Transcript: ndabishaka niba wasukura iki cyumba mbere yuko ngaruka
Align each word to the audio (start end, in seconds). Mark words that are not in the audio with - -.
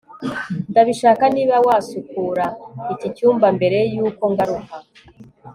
ndabishaka 0.69 1.23
niba 1.35 1.55
wasukura 1.67 2.45
iki 2.93 3.07
cyumba 3.15 3.47
mbere 3.57 3.77
yuko 3.93 4.23
ngaruka 4.31 4.75